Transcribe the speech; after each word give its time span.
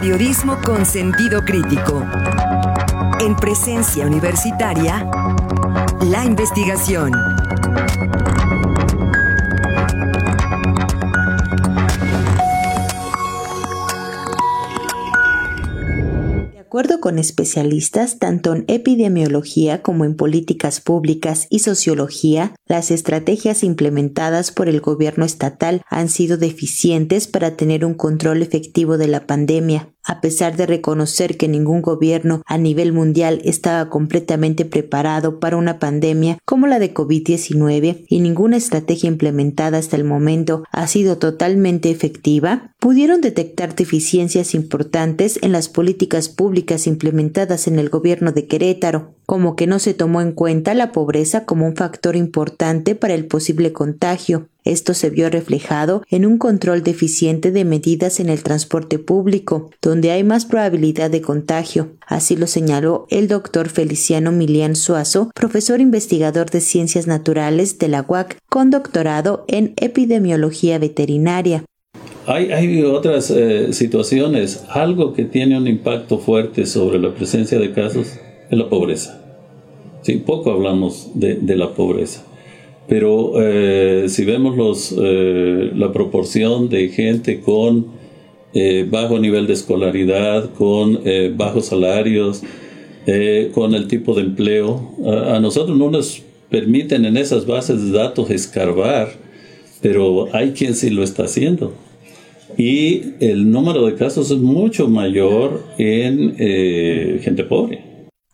Periodismo 0.00 0.58
con 0.64 0.86
sentido 0.86 1.44
crítico. 1.44 2.02
En 3.20 3.36
presencia 3.36 4.06
universitaria, 4.06 5.06
la 6.00 6.24
investigación. 6.24 7.12
Acuerdo 16.70 17.00
con 17.00 17.18
especialistas, 17.18 18.20
tanto 18.20 18.54
en 18.54 18.64
epidemiología 18.68 19.82
como 19.82 20.04
en 20.04 20.14
políticas 20.14 20.80
públicas 20.80 21.48
y 21.50 21.58
sociología, 21.58 22.54
las 22.64 22.92
estrategias 22.92 23.64
implementadas 23.64 24.52
por 24.52 24.68
el 24.68 24.80
gobierno 24.80 25.24
estatal 25.24 25.82
han 25.90 26.08
sido 26.08 26.36
deficientes 26.36 27.26
para 27.26 27.56
tener 27.56 27.84
un 27.84 27.94
control 27.94 28.40
efectivo 28.40 28.98
de 28.98 29.08
la 29.08 29.26
pandemia. 29.26 29.92
A 30.02 30.20
pesar 30.20 30.56
de 30.56 30.66
reconocer 30.66 31.36
que 31.36 31.46
ningún 31.46 31.82
gobierno 31.82 32.42
a 32.46 32.56
nivel 32.58 32.92
mundial 32.92 33.40
estaba 33.44 33.90
completamente 33.90 34.64
preparado 34.64 35.40
para 35.40 35.56
una 35.56 35.78
pandemia 35.78 36.38
como 36.44 36.66
la 36.66 36.78
de 36.78 36.94
COVID-19 36.94 38.04
y 38.08 38.20
ninguna 38.20 38.56
estrategia 38.56 39.08
implementada 39.08 39.78
hasta 39.78 39.96
el 39.96 40.04
momento 40.04 40.64
ha 40.72 40.86
sido 40.86 41.18
totalmente 41.18 41.90
efectiva, 41.90 42.72
pudieron 42.78 43.20
detectar 43.20 43.74
deficiencias 43.74 44.54
importantes 44.54 45.38
en 45.42 45.52
las 45.52 45.68
políticas 45.68 46.28
públicas 46.28 46.86
implementadas 46.86 47.68
en 47.68 47.78
el 47.78 47.90
gobierno 47.90 48.32
de 48.32 48.46
Querétaro, 48.46 49.14
como 49.26 49.54
que 49.54 49.66
no 49.66 49.78
se 49.78 49.94
tomó 49.94 50.22
en 50.22 50.32
cuenta 50.32 50.74
la 50.74 50.92
pobreza 50.92 51.44
como 51.44 51.66
un 51.66 51.76
factor 51.76 52.16
importante 52.16 52.94
para 52.94 53.14
el 53.14 53.26
posible 53.26 53.72
contagio. 53.72 54.48
Esto 54.64 54.94
se 54.94 55.10
vio 55.10 55.30
reflejado 55.30 56.02
en 56.10 56.26
un 56.26 56.38
control 56.38 56.82
deficiente 56.82 57.50
de 57.50 57.64
medidas 57.64 58.20
en 58.20 58.28
el 58.28 58.42
transporte 58.42 58.98
público, 58.98 59.70
donde 59.82 60.10
hay 60.10 60.24
más 60.24 60.44
probabilidad 60.44 61.10
de 61.10 61.20
contagio. 61.20 61.92
Así 62.06 62.36
lo 62.36 62.46
señaló 62.46 63.06
el 63.10 63.28
doctor 63.28 63.68
Feliciano 63.68 64.32
Milian 64.32 64.76
Suazo, 64.76 65.30
profesor 65.34 65.80
investigador 65.80 66.50
de 66.50 66.60
ciencias 66.60 67.06
naturales 67.06 67.78
de 67.78 67.88
la 67.88 68.04
UAC, 68.06 68.36
con 68.48 68.70
doctorado 68.70 69.44
en 69.48 69.74
epidemiología 69.76 70.78
veterinaria. 70.78 71.64
Hay, 72.26 72.82
otras 72.84 73.30
eh, 73.30 73.72
situaciones. 73.72 74.64
Algo 74.68 75.14
que 75.14 75.24
tiene 75.24 75.56
un 75.56 75.66
impacto 75.66 76.18
fuerte 76.18 76.66
sobre 76.66 76.98
la 76.98 77.12
presencia 77.14 77.58
de 77.58 77.72
casos 77.72 78.08
es 78.50 78.58
la 78.58 78.68
pobreza. 78.68 79.20
Sí, 80.02 80.16
poco 80.16 80.50
hablamos 80.52 81.10
de, 81.14 81.56
la 81.56 81.74
pobreza. 81.74 82.24
Pero 82.90 83.34
eh, 83.40 84.08
si 84.08 84.24
vemos 84.24 84.56
los, 84.56 84.92
eh, 85.00 85.70
la 85.76 85.92
proporción 85.92 86.68
de 86.68 86.88
gente 86.88 87.40
con 87.40 87.86
eh, 88.52 88.84
bajo 88.90 89.20
nivel 89.20 89.46
de 89.46 89.52
escolaridad, 89.52 90.52
con 90.54 91.00
bajos 91.36 91.66
salarios, 91.66 92.42
con 93.54 93.74
el 93.74 93.86
tipo 93.86 94.14
de 94.14 94.22
empleo, 94.22 94.92
a, 95.06 95.36
a, 95.36 95.40
nosotros 95.40 95.78
no 95.78 95.88
nos 95.90 96.22
permiten 96.50 97.04
en 97.04 97.16
esas 97.16 97.46
bases 97.46 97.80
de 97.84 97.96
datos 97.96 98.28
escarbar, 98.30 99.08
pero 99.80 100.26
hay 100.32 100.50
quien 100.50 100.74
sí 100.74 100.90
lo 100.90 101.04
está 101.04 101.24
haciendo. 101.24 101.72
Y 102.58 103.14
el 103.20 103.50
número 103.52 103.86
de 103.86 103.94
casos 103.94 104.32
es 104.32 104.38
mucho 104.38 104.88
mayor 104.88 105.62
en 105.78 106.36
gente 107.20 107.44
pobre. 107.44 107.89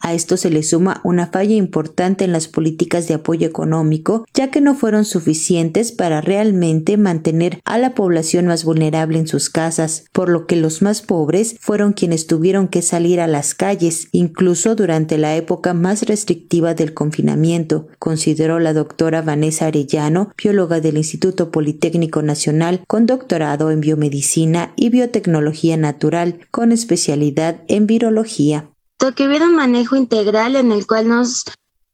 A 0.06 0.14
esto 0.14 0.36
se 0.36 0.50
le 0.50 0.62
suma 0.62 1.00
una 1.02 1.26
falla 1.26 1.56
importante 1.56 2.24
en 2.24 2.30
las 2.30 2.46
políticas 2.46 3.08
de 3.08 3.14
apoyo 3.14 3.44
económico, 3.44 4.24
ya 4.32 4.52
que 4.52 4.60
no 4.60 4.76
fueron 4.76 5.04
suficientes 5.04 5.90
para 5.90 6.20
realmente 6.20 6.96
mantener 6.96 7.60
a 7.64 7.76
la 7.76 7.92
población 7.96 8.46
más 8.46 8.62
vulnerable 8.62 9.18
en 9.18 9.26
sus 9.26 9.50
casas, 9.50 10.04
por 10.12 10.28
lo 10.28 10.46
que 10.46 10.54
los 10.54 10.80
más 10.80 11.02
pobres 11.02 11.56
fueron 11.58 11.92
quienes 11.92 12.28
tuvieron 12.28 12.68
que 12.68 12.82
salir 12.82 13.20
a 13.20 13.26
las 13.26 13.56
calles, 13.56 14.06
incluso 14.12 14.76
durante 14.76 15.18
la 15.18 15.34
época 15.34 15.74
más 15.74 16.04
restrictiva 16.04 16.74
del 16.74 16.94
confinamiento, 16.94 17.88
consideró 17.98 18.60
la 18.60 18.74
doctora 18.74 19.22
Vanessa 19.22 19.66
Arellano, 19.66 20.30
bióloga 20.40 20.80
del 20.80 20.98
Instituto 20.98 21.50
Politécnico 21.50 22.22
Nacional, 22.22 22.84
con 22.86 23.06
doctorado 23.06 23.72
en 23.72 23.80
biomedicina 23.80 24.72
y 24.76 24.90
biotecnología 24.90 25.76
natural, 25.76 26.46
con 26.52 26.70
especialidad 26.70 27.64
en 27.66 27.88
virología 27.88 28.70
que 29.14 29.26
hubiera 29.26 29.46
un 29.46 29.56
manejo 29.56 29.96
integral 29.96 30.56
en 30.56 30.72
el 30.72 30.86
cual 30.86 31.08
nos, 31.08 31.44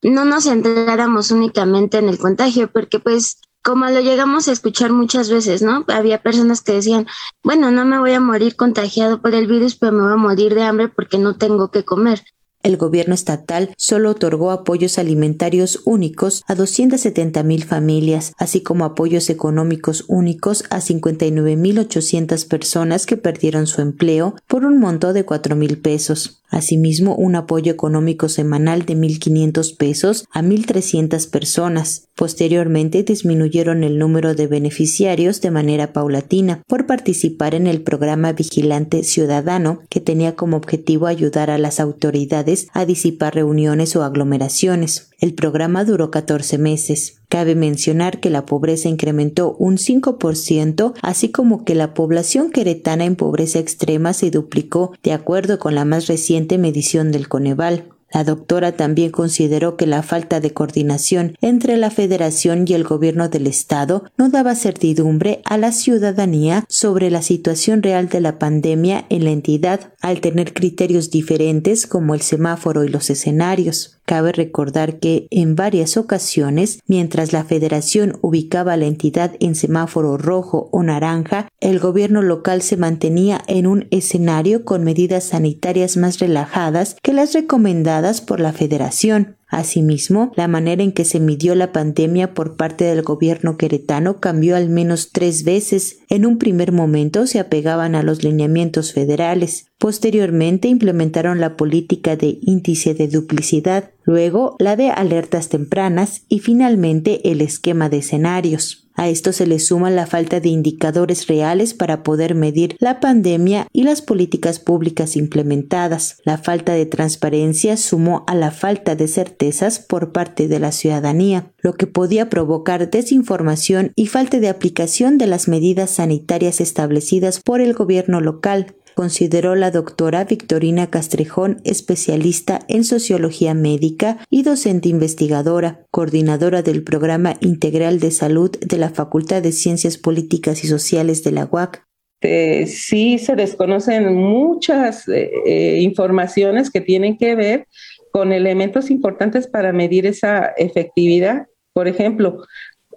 no 0.03 0.25
nos 0.25 0.45
centráramos 0.45 1.31
únicamente 1.31 1.99
en 1.99 2.09
el 2.09 2.19
contagio, 2.19 2.71
porque 2.71 2.99
pues 2.99 3.39
como 3.63 3.87
lo 3.87 4.01
llegamos 4.01 4.49
a 4.49 4.53
escuchar 4.53 4.93
muchas 4.93 5.31
veces, 5.31 5.63
¿no? 5.63 5.85
Había 5.89 6.23
personas 6.23 6.63
que 6.63 6.73
decían, 6.73 7.07
bueno, 7.45 7.71
no 7.71 7.85
me 7.85 7.99
voy 7.99 8.13
a 8.13 8.21
morir 8.21 8.57
contagiado 8.57 9.23
por 9.23 9.35
el 9.35 9.47
virus, 9.47 9.77
pero 9.77 9.93
me 9.93 10.03
voy 10.03 10.13
a 10.13 10.17
morir 10.17 10.55
de 10.55 10.65
hambre 10.65 10.89
porque 10.89 11.19
no 11.19 11.37
tengo 11.37 11.71
que 11.71 11.85
comer. 11.85 12.25
El 12.63 12.77
gobierno 12.77 13.15
estatal 13.15 13.75
solo 13.77 14.11
otorgó 14.11 14.53
apoyos 14.53 14.99
alimentarios 14.99 15.81
únicos 15.85 16.45
a 16.47 16.55
270 16.55 17.43
mil 17.43 17.65
familias, 17.65 18.35
así 18.39 18.63
como 18.63 18.85
apoyos 18.85 19.31
económicos 19.31 20.05
únicos 20.07 20.65
a 20.71 20.79
59.800 20.79 22.47
personas 22.47 23.07
que 23.07 23.17
perdieron 23.17 23.67
su 23.67 23.81
empleo 23.81 24.37
por 24.47 24.65
un 24.65 24.79
monto 24.79 25.13
de 25.13 25.25
4 25.25 25.57
mil 25.57 25.79
pesos. 25.79 26.43
Asimismo, 26.53 27.17
un 27.17 27.35
apoyo 27.35 27.73
económico 27.73 28.29
semanal 28.29 28.85
de 28.85 28.95
1.500 28.95 29.75
pesos 29.79 30.27
a 30.31 30.43
1.300 30.43 31.31
personas. 31.31 32.09
Posteriormente 32.15 33.03
disminuyeron 33.03 33.85
el 33.85 33.99
número 33.99 34.35
de 34.35 34.47
beneficiarios 34.49 35.41
de 35.41 35.51
manera 35.51 35.95
paulatina 35.95 36.63
por 36.69 36.87
participar 36.87 37.55
en 37.55 37.67
el 37.67 37.81
programa 37.81 38.35
Vigilante 38.35 39.03
Ciudadano, 39.03 39.81
que 39.89 40.01
tenía 40.01 40.37
como 40.37 40.59
objetivo 40.59 41.07
ayudar 41.07 41.51
a 41.51 41.57
las 41.57 41.81
autoridades 41.81 42.52
a 42.73 42.85
disipar 42.85 43.35
reuniones 43.35 43.97
o 43.97 44.03
aglomeraciones. 44.03 45.11
El 45.19 45.35
programa 45.35 45.85
duró 45.85 46.11
14 46.11 46.59
meses. 46.59 47.21
Cabe 47.29 47.55
mencionar 47.55 48.21
que 48.21 48.31
la 48.31 48.45
pobreza 48.45 48.89
incrementó 48.89 49.55
un 49.59 49.77
5%, 49.77 50.95
así 51.01 51.31
como 51.31 51.65
que 51.65 51.75
la 51.75 51.95
población 51.95 52.51
queretana 52.51 53.05
en 53.05 53.17
pobreza 53.17 53.59
extrema 53.59 54.13
se 54.13 54.31
duplicó 54.31 54.93
de 55.03 55.13
acuerdo 55.13 55.59
con 55.59 55.75
la 55.75 55.85
más 55.85 56.07
reciente 56.07 56.59
medición 56.59 57.13
del 57.13 57.29
Coneval. 57.29 57.92
La 58.13 58.25
doctora 58.25 58.73
también 58.73 59.11
consideró 59.11 59.77
que 59.77 59.87
la 59.87 60.03
falta 60.03 60.41
de 60.41 60.53
coordinación 60.53 61.37
entre 61.41 61.77
la 61.77 61.91
Federación 61.91 62.65
y 62.67 62.75
el 62.75 62.85
gobierno 62.85 63.29
del 63.29 63.47
Estado 63.47 64.05
no 64.19 64.29
daba 64.29 64.55
certidumbre 64.55 65.41
a 65.45 65.57
la 65.57 65.73
ciudadanía 65.73 66.65
sobre 66.69 67.11
la 67.11 67.23
situación 67.23 67.83
real 67.83 68.09
de 68.09 68.21
la 68.21 68.39
pandemia 68.39 69.07
en 69.09 69.25
la 69.25 69.31
entidad, 69.31 69.93
al 70.01 70.21
tener 70.21 70.53
criterios 70.53 71.11
diferentes 71.11 71.87
como 71.87 72.15
el 72.15 72.21
semáforo 72.21 72.85
y 72.85 72.89
los 72.89 73.09
escenarios. 73.09 74.02
Cabe 74.05 74.33
recordar 74.33 74.99
que 74.99 75.27
en 75.31 75.55
varias 75.55 75.97
ocasiones, 75.97 76.81
mientras 76.87 77.33
la 77.33 77.45
federación 77.45 78.19
ubicaba 78.21 78.73
a 78.73 78.77
la 78.77 78.87
entidad 78.87 79.33
en 79.41 79.55
semáforo 79.55 80.19
rojo 80.19 80.69
o 80.73 80.83
naranja, 80.83 81.49
el 81.61 81.79
gobierno 81.79 82.21
local 82.21 82.63
se 82.63 82.77
mantenía 82.77 83.41
en 83.47 83.67
un 83.67 83.87
escenario 83.91 84.65
con 84.65 84.83
medidas 84.85 85.25
sanitarias 85.25 85.97
más 85.97 86.19
relajadas 86.19 86.97
que 87.03 87.13
las 87.13 87.33
recomendadas 87.33 88.21
por 88.21 88.41
la 88.41 88.53
federación. 88.53 89.37
Asimismo, 89.53 90.33
la 90.35 90.49
manera 90.49 90.83
en 90.83 90.93
que 90.93 91.05
se 91.05 91.21
midió 91.21 91.55
la 91.55 91.73
pandemia 91.73 92.33
por 92.33 92.57
parte 92.57 92.85
del 92.85 93.03
gobierno 93.03 93.59
queretano 93.59 94.19
cambió 94.19 94.57
al 94.57 94.71
menos 94.71 95.11
tres 95.13 95.45
veces. 95.45 95.99
En 96.09 96.25
un 96.25 96.39
primer 96.39 96.73
momento 96.73 97.27
se 97.27 97.39
apegaban 97.39 97.95
a 97.95 98.03
los 98.03 98.25
lineamientos 98.25 98.95
federales. 98.95 99.67
Posteriormente 99.77 100.69
implementaron 100.69 101.39
la 101.39 101.59
política 101.59 102.17
de 102.17 102.39
índice 102.41 102.95
de 102.95 103.09
duplicidad, 103.09 103.91
luego 104.05 104.57
la 104.59 104.75
de 104.75 104.89
alertas 104.89 105.51
tempranas 105.51 106.23
y 106.31 106.39
finalmente 106.39 107.31
el 107.31 107.43
esquema 107.43 107.91
de 107.91 107.99
escenarios. 107.99 108.82
A 108.95 109.09
esto 109.09 109.33
se 109.33 109.47
le 109.47 109.59
suma 109.59 109.91
la 109.91 110.07
falta 110.07 110.41
de 110.41 110.49
indicadores 110.49 111.27
reales 111.27 111.75
para 111.75 112.03
poder 112.03 112.35
medir 112.35 112.77
la 112.79 113.01
pandemia 113.01 113.67
y 113.73 113.85
las 113.85 114.03
políticas 114.03 114.59
públicas 114.59 115.17
implementadas. 115.17 116.19
La 116.25 116.39
falta 116.39 116.75
de 116.75 116.87
transparencia 116.87 117.77
sumó 117.77 118.25
a 118.27 118.35
la 118.35 118.51
falta 118.51 118.95
de 118.95 119.09
certezas 119.09 119.79
por 119.79 120.13
parte 120.13 120.49
de 120.49 120.59
la 120.59 120.73
ciudadanía, 120.73 121.53
lo 121.59 121.75
que 121.75 121.87
podía 121.87 122.29
provocar 122.29 122.91
desinformación 122.91 123.93
y 123.97 124.07
falta 124.07 124.41
de 124.41 124.49
aplicación 124.49 125.19
de 125.19 125.27
las 125.27 125.49
medidas 125.49 125.91
sanitarias 125.91 126.61
establecidas 126.61 127.41
por 127.41 127.61
el 127.61 127.73
gobierno 127.73 128.21
local, 128.21 128.75
consideró 128.95 129.55
la 129.55 129.71
doctora 129.71 130.25
Victorina 130.25 130.89
Castrejón, 130.89 131.61
especialista 131.65 132.61
en 132.69 132.85
sociología 132.85 133.55
médica 133.55 134.19
y 134.31 134.43
docente 134.43 134.89
investigadora, 134.89 135.87
coordinadora 135.91 136.63
del 136.63 136.83
Programa 136.83 137.35
Integral 137.41 138.01
de 138.01 138.11
Salud 138.11 138.51
de 138.51 138.79
la 138.79 138.91
Facultad 138.91 139.43
de 139.43 139.53
Ciencias 139.53 139.99
Políticas 139.99 140.65
y 140.65 140.69
Sociales 140.69 141.25
de 141.25 141.33
la 141.33 141.49
UAC. 141.51 141.85
Eh, 142.23 142.67
sí 142.67 143.19
se 143.19 143.35
desconocen 143.35 144.15
muchas 144.15 145.09
eh, 145.09 145.31
eh, 145.45 145.79
informaciones 145.81 146.71
que 146.71 146.81
tienen 146.81 147.19
que 147.19 147.35
ver 147.35 147.67
con 148.13 148.33
elementos 148.33 148.91
importantes 148.91 149.49
para 149.49 149.73
medir 149.73 150.07
esa 150.07 150.47
efectividad. 150.57 151.47
Por 151.73 151.89
ejemplo, 151.89 152.45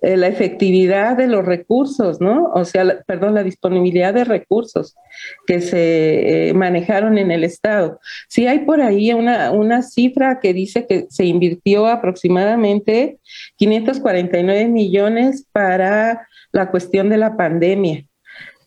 eh, 0.02 0.18
la 0.18 0.28
efectividad 0.28 1.18
de 1.18 1.28
los 1.28 1.46
recursos, 1.46 2.22
¿no? 2.22 2.52
O 2.54 2.66
sea, 2.66 3.04
perdón, 3.06 3.34
la 3.34 3.44
disponibilidad 3.44 4.14
de 4.14 4.24
recursos 4.24 4.96
que 5.48 5.62
se 5.62 6.50
eh, 6.50 6.54
manejaron 6.54 7.18
en 7.18 7.32
el 7.32 7.44
Estado. 7.44 8.00
Sí 8.28 8.48
hay 8.48 8.60
por 8.60 8.82
ahí 8.82 9.14
una, 9.14 9.52
una 9.52 9.82
cifra 9.82 10.40
que 10.40 10.54
dice 10.54 10.86
que 10.88 11.08
se 11.10 11.26
invirtió 11.26 11.88
aproximadamente 11.88 13.20
549 13.58 14.68
millones 14.68 15.46
para 15.52 16.28
la 16.52 16.72
cuestión 16.72 17.10
de 17.10 17.18
la 17.18 17.38
pandemia. 17.38 18.06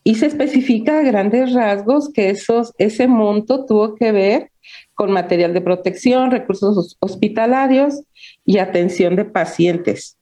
Y 0.03 0.15
se 0.15 0.27
especifica 0.27 0.99
a 0.99 1.03
grandes 1.03 1.53
rasgos 1.53 2.11
que 2.11 2.29
esos, 2.29 2.73
ese 2.77 3.07
monto 3.07 3.65
tuvo 3.65 3.95
que 3.95 4.11
ver 4.11 4.51
con 4.93 5.11
material 5.11 5.53
de 5.53 5.61
protección, 5.61 6.31
recursos 6.31 6.97
hospitalarios 6.99 8.01
y 8.45 8.57
atención 8.57 9.15
de 9.15 9.25
pacientes. 9.25 10.18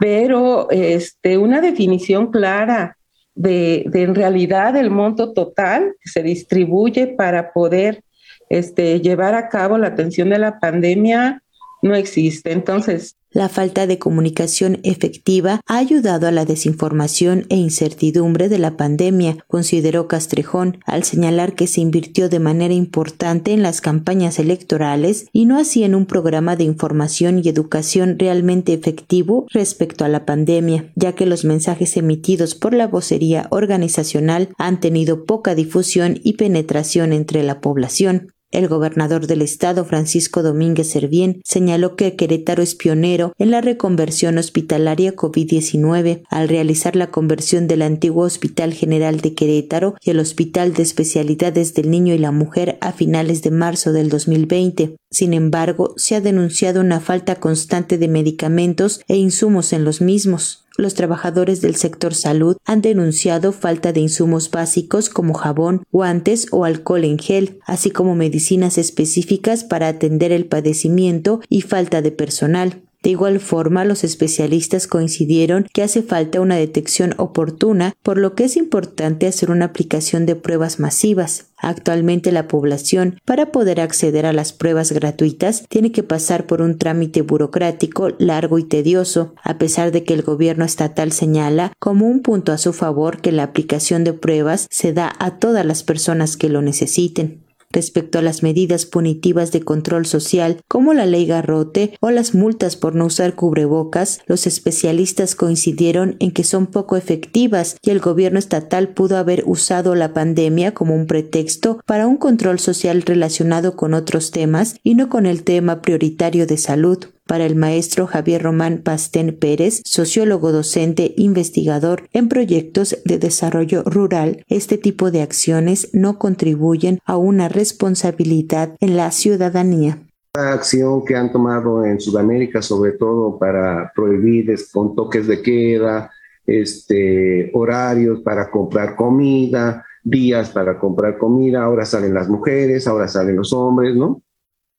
Pero 0.00 0.70
este, 0.70 1.38
una 1.38 1.60
definición 1.60 2.30
clara 2.30 2.96
de, 3.34 3.84
de 3.86 4.02
en 4.02 4.14
realidad 4.14 4.76
el 4.76 4.90
monto 4.90 5.32
total 5.32 5.94
que 6.00 6.10
se 6.10 6.22
distribuye 6.22 7.08
para 7.08 7.52
poder 7.52 8.02
este, 8.48 9.00
llevar 9.00 9.34
a 9.34 9.48
cabo 9.48 9.78
la 9.78 9.88
atención 9.88 10.30
de 10.30 10.38
la 10.38 10.58
pandemia 10.58 11.42
no 11.82 11.94
existe. 11.94 12.52
Entonces, 12.52 13.17
la 13.30 13.48
falta 13.48 13.86
de 13.86 13.98
comunicación 13.98 14.80
efectiva 14.82 15.60
ha 15.66 15.78
ayudado 15.78 16.26
a 16.26 16.30
la 16.30 16.44
desinformación 16.44 17.46
e 17.48 17.56
incertidumbre 17.56 18.48
de 18.48 18.58
la 18.58 18.76
pandemia, 18.76 19.38
consideró 19.46 20.08
Castrejón, 20.08 20.78
al 20.86 21.04
señalar 21.04 21.54
que 21.54 21.66
se 21.66 21.80
invirtió 21.80 22.28
de 22.28 22.38
manera 22.38 22.74
importante 22.74 23.52
en 23.52 23.62
las 23.62 23.80
campañas 23.80 24.38
electorales 24.38 25.26
y 25.32 25.46
no 25.46 25.58
así 25.58 25.84
en 25.84 25.94
un 25.94 26.06
programa 26.06 26.56
de 26.56 26.64
información 26.64 27.40
y 27.42 27.48
educación 27.48 28.18
realmente 28.18 28.72
efectivo 28.72 29.46
respecto 29.50 30.04
a 30.04 30.08
la 30.08 30.24
pandemia, 30.24 30.90
ya 30.94 31.12
que 31.12 31.26
los 31.26 31.44
mensajes 31.44 31.96
emitidos 31.96 32.54
por 32.54 32.74
la 32.74 32.86
vocería 32.86 33.46
organizacional 33.50 34.48
han 34.58 34.80
tenido 34.80 35.24
poca 35.24 35.54
difusión 35.54 36.18
y 36.22 36.34
penetración 36.34 37.12
entre 37.12 37.42
la 37.42 37.60
población. 37.60 38.32
El 38.50 38.66
gobernador 38.66 39.26
del 39.26 39.42
estado, 39.42 39.84
Francisco 39.84 40.42
Domínguez 40.42 40.88
Servién, 40.88 41.42
señaló 41.44 41.96
que 41.96 42.16
Querétaro 42.16 42.62
es 42.62 42.74
pionero 42.74 43.34
en 43.38 43.50
la 43.50 43.60
reconversión 43.60 44.38
hospitalaria 44.38 45.14
COVID-19 45.14 46.22
al 46.30 46.48
realizar 46.48 46.96
la 46.96 47.10
conversión 47.10 47.68
del 47.68 47.82
antiguo 47.82 48.24
Hospital 48.24 48.72
General 48.72 49.20
de 49.20 49.34
Querétaro 49.34 49.96
y 50.00 50.10
el 50.10 50.18
Hospital 50.18 50.72
de 50.72 50.82
Especialidades 50.82 51.74
del 51.74 51.90
Niño 51.90 52.14
y 52.14 52.18
la 52.18 52.32
Mujer 52.32 52.78
a 52.80 52.92
finales 52.92 53.42
de 53.42 53.50
marzo 53.50 53.92
del 53.92 54.08
2020. 54.08 54.96
Sin 55.10 55.34
embargo, 55.34 55.92
se 55.96 56.14
ha 56.14 56.20
denunciado 56.22 56.80
una 56.80 57.00
falta 57.00 57.36
constante 57.36 57.98
de 57.98 58.08
medicamentos 58.08 59.02
e 59.08 59.16
insumos 59.16 59.72
en 59.72 59.84
los 59.84 60.00
mismos 60.00 60.64
los 60.78 60.94
trabajadores 60.94 61.60
del 61.60 61.76
sector 61.76 62.14
salud 62.14 62.56
han 62.64 62.80
denunciado 62.80 63.52
falta 63.52 63.92
de 63.92 64.00
insumos 64.00 64.50
básicos 64.50 65.10
como 65.10 65.34
jabón, 65.34 65.82
guantes 65.90 66.46
o 66.52 66.64
alcohol 66.64 67.04
en 67.04 67.18
gel, 67.18 67.58
así 67.66 67.90
como 67.90 68.14
medicinas 68.14 68.78
específicas 68.78 69.64
para 69.64 69.88
atender 69.88 70.32
el 70.32 70.46
padecimiento 70.46 71.40
y 71.48 71.62
falta 71.62 72.00
de 72.00 72.12
personal. 72.12 72.82
De 73.02 73.10
igual 73.10 73.38
forma, 73.38 73.84
los 73.84 74.02
especialistas 74.02 74.88
coincidieron 74.88 75.66
que 75.72 75.82
hace 75.82 76.02
falta 76.02 76.40
una 76.40 76.56
detección 76.56 77.14
oportuna, 77.16 77.94
por 78.02 78.18
lo 78.18 78.34
que 78.34 78.44
es 78.44 78.56
importante 78.56 79.28
hacer 79.28 79.52
una 79.52 79.66
aplicación 79.66 80.26
de 80.26 80.34
pruebas 80.34 80.80
masivas. 80.80 81.46
Actualmente 81.56 82.32
la 82.32 82.48
población, 82.48 83.18
para 83.24 83.52
poder 83.52 83.80
acceder 83.80 84.26
a 84.26 84.32
las 84.32 84.52
pruebas 84.52 84.90
gratuitas, 84.92 85.64
tiene 85.68 85.92
que 85.92 86.02
pasar 86.02 86.46
por 86.46 86.60
un 86.60 86.76
trámite 86.76 87.22
burocrático 87.22 88.10
largo 88.18 88.58
y 88.58 88.64
tedioso, 88.64 89.34
a 89.42 89.58
pesar 89.58 89.92
de 89.92 90.02
que 90.02 90.14
el 90.14 90.22
gobierno 90.22 90.64
estatal 90.64 91.12
señala 91.12 91.72
como 91.78 92.06
un 92.06 92.20
punto 92.22 92.52
a 92.52 92.58
su 92.58 92.72
favor 92.72 93.20
que 93.20 93.32
la 93.32 93.44
aplicación 93.44 94.02
de 94.04 94.12
pruebas 94.12 94.66
se 94.70 94.92
da 94.92 95.12
a 95.18 95.38
todas 95.38 95.64
las 95.64 95.82
personas 95.84 96.36
que 96.36 96.48
lo 96.48 96.62
necesiten 96.62 97.47
respecto 97.70 98.18
a 98.18 98.22
las 98.22 98.42
medidas 98.42 98.86
punitivas 98.86 99.52
de 99.52 99.60
control 99.60 100.06
social 100.06 100.60
como 100.68 100.94
la 100.94 101.06
ley 101.06 101.26
garrote 101.26 101.96
o 102.00 102.10
las 102.10 102.34
multas 102.34 102.76
por 102.76 102.94
no 102.94 103.06
usar 103.06 103.34
cubrebocas, 103.34 104.20
los 104.26 104.46
especialistas 104.46 105.34
coincidieron 105.34 106.16
en 106.18 106.32
que 106.32 106.44
son 106.44 106.66
poco 106.66 106.96
efectivas 106.96 107.76
y 107.82 107.90
el 107.90 108.00
gobierno 108.00 108.38
estatal 108.38 108.88
pudo 108.88 109.16
haber 109.16 109.44
usado 109.46 109.94
la 109.94 110.12
pandemia 110.12 110.72
como 110.72 110.94
un 110.94 111.06
pretexto 111.06 111.80
para 111.86 112.06
un 112.06 112.16
control 112.16 112.58
social 112.58 113.02
relacionado 113.02 113.76
con 113.76 113.94
otros 113.94 114.30
temas 114.30 114.76
y 114.82 114.94
no 114.94 115.08
con 115.08 115.26
el 115.26 115.42
tema 115.42 115.82
prioritario 115.82 116.46
de 116.46 116.56
salud 116.56 117.06
para 117.28 117.44
el 117.44 117.54
maestro 117.54 118.08
Javier 118.08 118.42
Román 118.42 118.78
Pastén 118.82 119.36
Pérez, 119.38 119.82
sociólogo 119.84 120.50
docente 120.50 121.14
investigador 121.16 122.08
en 122.12 122.28
proyectos 122.28 122.98
de 123.04 123.18
desarrollo 123.18 123.84
rural, 123.84 124.42
este 124.48 124.78
tipo 124.78 125.12
de 125.12 125.22
acciones 125.22 125.90
no 125.92 126.18
contribuyen 126.18 126.98
a 127.04 127.16
una 127.18 127.48
responsabilidad 127.48 128.74
en 128.80 128.96
la 128.96 129.12
ciudadanía. 129.12 129.98
Acción 130.34 131.04
que 131.04 131.16
han 131.16 131.30
tomado 131.30 131.84
en 131.84 132.00
Sudamérica, 132.00 132.62
sobre 132.62 132.92
todo 132.92 133.38
para 133.38 133.92
prohibir 133.94 134.54
con 134.72 134.94
toques 134.94 135.26
de 135.26 135.42
queda, 135.42 136.10
este, 136.46 137.50
horarios 137.52 138.20
para 138.22 138.50
comprar 138.50 138.96
comida, 138.96 139.84
días 140.02 140.48
para 140.50 140.78
comprar 140.78 141.18
comida, 141.18 141.62
ahora 141.62 141.84
salen 141.84 142.14
las 142.14 142.28
mujeres, 142.28 142.86
ahora 142.86 143.06
salen 143.06 143.36
los 143.36 143.52
hombres, 143.52 143.94
¿no? 143.94 144.22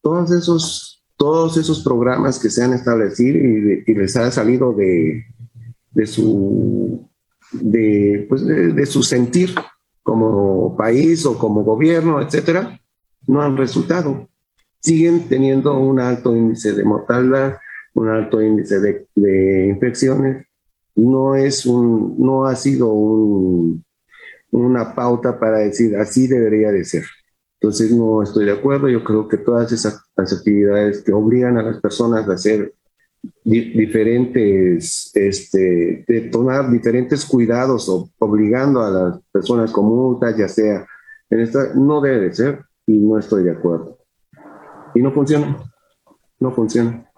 Todos 0.02 0.32
esos 0.32 0.89
todos 1.20 1.58
esos 1.58 1.84
programas 1.84 2.40
que 2.40 2.50
se 2.50 2.64
han 2.64 2.72
establecido 2.72 3.38
y, 3.38 3.94
les 3.94 4.16
ha 4.16 4.32
salido 4.32 4.72
de, 4.72 5.26
su, 6.06 7.06
de, 7.52 8.26
pues 8.30 8.46
de, 8.46 8.86
su 8.86 9.04
sentir 9.04 9.54
como 10.02 10.78
país 10.78 11.26
o 11.26 11.38
como 11.38 11.66
gobierno, 11.66 12.22
etcétera, 12.22 12.80
no 13.28 13.42
han 13.42 13.58
resultado. 13.58 14.30
Siguen 14.80 15.28
teniendo 15.28 15.78
un 15.78 16.00
alto 16.00 16.34
índice 16.34 16.72
de 16.72 16.86
mortalidad, 16.86 17.58
un 17.96 18.08
alto 18.08 18.42
índice 18.42 18.80
de, 18.80 19.68
infecciones. 19.68 20.48
No, 20.96 21.36
es 21.36 21.66
un, 21.66 22.16
no 22.18 22.46
ha 22.46 22.56
sido 22.56 22.94
un, 22.94 23.84
una 24.52 24.96
pauta 24.96 25.38
para 25.38 25.58
decir 25.58 25.98
así 25.98 26.28
debería 26.28 26.72
de 26.72 26.86
ser. 26.86 27.04
Entonces 27.62 27.92
no 27.92 28.24
estoy 28.24 28.46
de 28.46 28.54
acuerdo. 28.54 28.88
Yo 28.88 29.04
creo 29.04 29.28
que 29.28 29.38
todas 29.38 29.72
esas 29.72 30.02
actividades 30.16 31.04
que 31.04 31.12
obligan 31.12 31.58
a 31.58 31.64
las 31.64 31.82
personas 31.82 32.28
a 32.28 32.34
hacer 32.34 32.74
diferentes, 33.44 35.12
este, 35.14 36.06
de 36.08 36.22
tomar 36.32 36.72
diferentes 36.72 37.26
cuidados 37.26 37.90
o 37.90 38.10
obligando 38.20 38.82
a 38.82 38.90
las 38.90 39.20
personas 39.32 39.72
con 39.72 39.86
multas, 39.86 40.38
ya 40.38 40.48
sea 40.48 40.88
en 41.30 41.40
esta, 41.42 41.74
no 41.76 42.00
debe 42.00 42.22
de 42.22 42.34
ser 42.34 42.62
y 42.88 42.98
no 42.98 43.20
estoy 43.20 43.44
de 43.44 43.52
acuerdo. 43.52 43.98
Y 44.96 45.02
no 45.02 45.12
funciona, 45.12 45.58
no 46.40 46.52
funciona. 46.52 47.09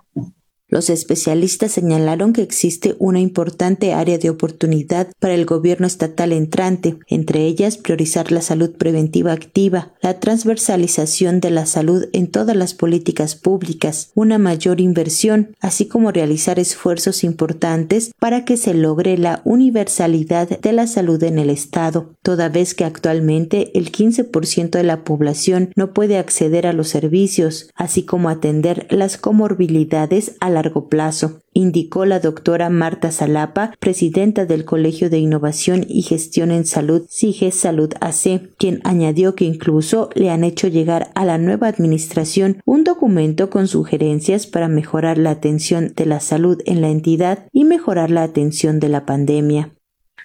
Los 0.71 0.89
especialistas 0.89 1.73
señalaron 1.73 2.31
que 2.31 2.41
existe 2.41 2.95
una 2.97 3.19
importante 3.19 3.93
área 3.93 4.17
de 4.17 4.29
oportunidad 4.29 5.09
para 5.19 5.33
el 5.33 5.45
gobierno 5.45 5.85
estatal 5.85 6.31
entrante, 6.31 6.97
entre 7.07 7.45
ellas 7.45 7.77
priorizar 7.77 8.31
la 8.31 8.41
salud 8.41 8.71
preventiva 8.77 9.33
activa, 9.33 9.91
la 10.01 10.21
transversalización 10.21 11.41
de 11.41 11.51
la 11.51 11.65
salud 11.65 12.05
en 12.13 12.27
todas 12.27 12.55
las 12.55 12.73
políticas 12.73 13.35
públicas, 13.35 14.11
una 14.15 14.37
mayor 14.37 14.79
inversión, 14.79 15.57
así 15.59 15.89
como 15.89 16.09
realizar 16.09 16.57
esfuerzos 16.57 17.25
importantes 17.25 18.13
para 18.17 18.45
que 18.45 18.55
se 18.55 18.73
logre 18.73 19.17
la 19.17 19.41
universalidad 19.43 20.47
de 20.47 20.71
la 20.71 20.87
salud 20.87 21.21
en 21.23 21.37
el 21.37 21.49
Estado, 21.49 22.15
toda 22.21 22.47
vez 22.47 22.75
que 22.75 22.85
actualmente 22.85 23.77
el 23.77 23.91
15% 23.91 24.69
de 24.69 24.83
la 24.83 25.03
población 25.03 25.73
no 25.75 25.93
puede 25.93 26.17
acceder 26.17 26.65
a 26.65 26.71
los 26.71 26.87
servicios, 26.87 27.69
así 27.75 28.03
como 28.03 28.29
atender 28.29 28.87
las 28.89 29.17
comorbilidades 29.17 30.37
a 30.39 30.49
la 30.49 30.60
largo 30.61 30.89
plazo, 30.89 31.41
indicó 31.53 32.05
la 32.05 32.19
doctora 32.19 32.69
Marta 32.69 33.11
Salapa, 33.11 33.73
presidenta 33.79 34.45
del 34.45 34.63
Colegio 34.63 35.09
de 35.09 35.17
Innovación 35.17 35.85
y 35.87 36.03
Gestión 36.03 36.51
en 36.51 36.65
Salud, 36.65 37.07
SIGE 37.09 37.51
Salud 37.51 37.91
AC, 37.99 38.53
quien 38.57 38.79
añadió 38.83 39.33
que 39.33 39.45
incluso 39.45 40.09
le 40.13 40.29
han 40.29 40.43
hecho 40.43 40.67
llegar 40.67 41.09
a 41.15 41.25
la 41.25 41.39
nueva 41.39 41.67
administración 41.67 42.61
un 42.65 42.83
documento 42.83 43.49
con 43.49 43.67
sugerencias 43.67 44.45
para 44.45 44.67
mejorar 44.67 45.17
la 45.17 45.31
atención 45.31 45.93
de 45.95 46.05
la 46.05 46.19
salud 46.19 46.61
en 46.65 46.81
la 46.81 46.89
entidad 46.89 47.47
y 47.51 47.65
mejorar 47.65 48.11
la 48.11 48.21
atención 48.21 48.79
de 48.79 48.89
la 48.89 49.05
pandemia. 49.07 49.71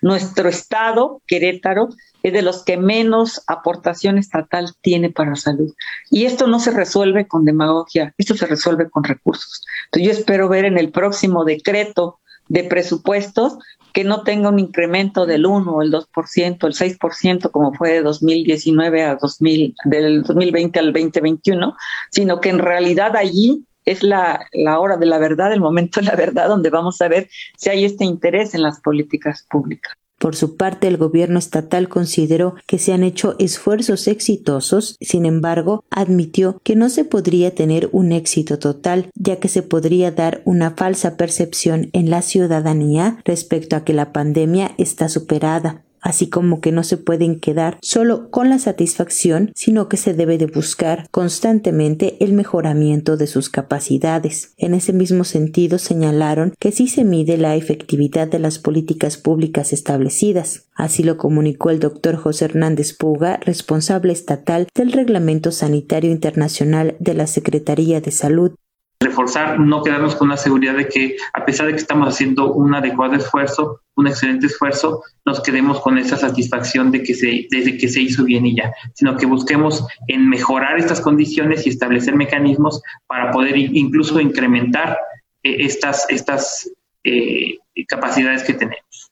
Nuestro 0.02 0.50
estado, 0.50 1.22
Querétaro, 1.26 1.88
es 2.26 2.32
de 2.32 2.42
los 2.42 2.64
que 2.64 2.76
menos 2.76 3.40
aportación 3.46 4.18
estatal 4.18 4.72
tiene 4.80 5.10
para 5.10 5.36
salud. 5.36 5.72
Y 6.10 6.24
esto 6.24 6.48
no 6.48 6.58
se 6.58 6.72
resuelve 6.72 7.28
con 7.28 7.44
demagogia, 7.44 8.12
esto 8.18 8.34
se 8.34 8.46
resuelve 8.46 8.90
con 8.90 9.04
recursos. 9.04 9.64
Entonces 9.84 10.06
yo 10.06 10.18
espero 10.18 10.48
ver 10.48 10.64
en 10.64 10.76
el 10.76 10.90
próximo 10.90 11.44
decreto 11.44 12.18
de 12.48 12.64
presupuestos 12.64 13.58
que 13.92 14.02
no 14.02 14.24
tenga 14.24 14.48
un 14.48 14.58
incremento 14.58 15.24
del 15.24 15.46
1, 15.46 15.82
el 15.82 15.92
2%, 15.92 16.66
el 16.66 16.74
6%, 16.74 17.50
como 17.52 17.72
fue 17.74 17.92
de 17.92 18.02
2019 18.02 19.04
a 19.04 19.14
2000, 19.14 19.76
del 19.84 20.22
2020 20.24 20.80
al 20.80 20.92
2021, 20.92 21.76
sino 22.10 22.40
que 22.40 22.48
en 22.48 22.58
realidad 22.58 23.14
allí 23.14 23.64
es 23.84 24.02
la, 24.02 24.44
la 24.52 24.80
hora 24.80 24.96
de 24.96 25.06
la 25.06 25.18
verdad, 25.18 25.52
el 25.52 25.60
momento 25.60 26.00
de 26.00 26.06
la 26.06 26.16
verdad, 26.16 26.48
donde 26.48 26.70
vamos 26.70 27.00
a 27.00 27.06
ver 27.06 27.28
si 27.56 27.70
hay 27.70 27.84
este 27.84 28.04
interés 28.04 28.52
en 28.52 28.62
las 28.62 28.80
políticas 28.80 29.46
públicas. 29.48 29.96
Por 30.18 30.34
su 30.34 30.56
parte, 30.56 30.88
el 30.88 30.96
gobierno 30.96 31.38
estatal 31.38 31.88
consideró 31.88 32.54
que 32.66 32.78
se 32.78 32.92
han 32.92 33.02
hecho 33.02 33.36
esfuerzos 33.38 34.08
exitosos, 34.08 34.96
sin 35.00 35.26
embargo, 35.26 35.84
admitió 35.90 36.58
que 36.62 36.74
no 36.76 36.88
se 36.88 37.04
podría 37.04 37.54
tener 37.54 37.88
un 37.92 38.12
éxito 38.12 38.58
total, 38.58 39.10
ya 39.14 39.36
que 39.36 39.48
se 39.48 39.62
podría 39.62 40.10
dar 40.10 40.42
una 40.44 40.72
falsa 40.72 41.16
percepción 41.16 41.90
en 41.92 42.10
la 42.10 42.22
ciudadanía 42.22 43.18
respecto 43.24 43.76
a 43.76 43.84
que 43.84 43.92
la 43.92 44.12
pandemia 44.12 44.72
está 44.78 45.08
superada 45.08 45.85
así 46.06 46.28
como 46.28 46.60
que 46.60 46.70
no 46.70 46.84
se 46.84 46.98
pueden 46.98 47.40
quedar 47.40 47.78
solo 47.82 48.30
con 48.30 48.48
la 48.48 48.60
satisfacción, 48.60 49.50
sino 49.56 49.88
que 49.88 49.96
se 49.96 50.14
debe 50.14 50.38
de 50.38 50.46
buscar 50.46 51.08
constantemente 51.10 52.16
el 52.20 52.32
mejoramiento 52.32 53.16
de 53.16 53.26
sus 53.26 53.48
capacidades. 53.48 54.54
En 54.56 54.72
ese 54.72 54.92
mismo 54.92 55.24
sentido 55.24 55.78
señalaron 55.78 56.54
que 56.60 56.70
sí 56.70 56.86
se 56.86 57.02
mide 57.02 57.38
la 57.38 57.56
efectividad 57.56 58.28
de 58.28 58.38
las 58.38 58.60
políticas 58.60 59.16
públicas 59.16 59.72
establecidas. 59.72 60.68
Así 60.76 61.02
lo 61.02 61.16
comunicó 61.16 61.70
el 61.70 61.80
doctor 61.80 62.14
José 62.14 62.44
Hernández 62.44 62.92
Puga, 62.96 63.38
responsable 63.38 64.12
estatal 64.12 64.68
del 64.76 64.92
Reglamento 64.92 65.50
Sanitario 65.50 66.12
Internacional 66.12 66.94
de 67.00 67.14
la 67.14 67.26
Secretaría 67.26 68.00
de 68.00 68.12
Salud 68.12 68.52
reforzar, 69.00 69.60
no 69.60 69.82
quedarnos 69.82 70.16
con 70.16 70.28
la 70.28 70.36
seguridad 70.36 70.74
de 70.74 70.88
que 70.88 71.16
a 71.34 71.44
pesar 71.44 71.66
de 71.66 71.72
que 71.72 71.80
estamos 71.80 72.08
haciendo 72.08 72.52
un 72.52 72.74
adecuado 72.74 73.14
esfuerzo, 73.14 73.80
un 73.94 74.06
excelente 74.06 74.46
esfuerzo, 74.46 75.02
nos 75.24 75.42
quedemos 75.42 75.80
con 75.80 75.98
esa 75.98 76.16
satisfacción 76.16 76.90
de 76.90 77.02
que 77.02 77.14
se, 77.14 77.46
desde 77.50 77.76
que 77.76 77.88
se 77.88 78.00
hizo 78.00 78.24
bien 78.24 78.46
y 78.46 78.56
ya, 78.56 78.72
sino 78.94 79.16
que 79.16 79.26
busquemos 79.26 79.86
en 80.08 80.28
mejorar 80.28 80.78
estas 80.78 81.00
condiciones 81.00 81.66
y 81.66 81.70
establecer 81.70 82.14
mecanismos 82.14 82.80
para 83.06 83.30
poder 83.30 83.56
incluso 83.56 84.18
incrementar 84.20 84.98
eh, 85.42 85.56
estas, 85.60 86.08
estas 86.08 86.70
eh, 87.04 87.58
capacidades 87.86 88.42
que 88.44 88.54
tenemos. 88.54 89.10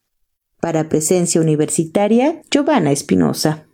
Para 0.61 0.89
Presencia 0.89 1.41
Universitaria, 1.41 2.41
Giovanna 2.51 2.91
Espinosa. 2.91 3.67